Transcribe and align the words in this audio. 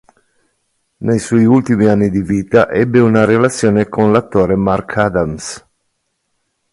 Nei 0.97 1.19
suoi 1.19 1.45
ultimi 1.45 1.85
anni 1.85 2.09
di 2.09 2.23
vita 2.23 2.71
ebbe 2.71 2.99
una 2.99 3.23
relazione 3.23 3.87
con 3.87 4.11
l'attore 4.11 4.55
Marc 4.55 4.97
Adams. 4.97 5.67